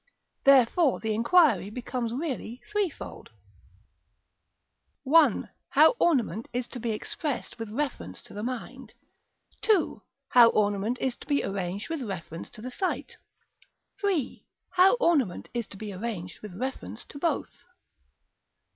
[0.45, 3.29] Therefore, the inquiry becomes really threefold:
[5.03, 5.47] 1.
[5.69, 8.95] How ornament is to be expressed with reference to the mind.
[9.61, 10.01] 2.
[10.29, 13.17] How ornament is to be arranged with reference to the sight.
[13.99, 14.43] 3.
[14.71, 17.63] How ornament is to be arranged with reference to both.